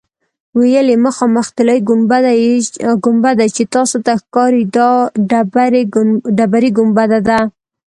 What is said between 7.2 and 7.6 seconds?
ده.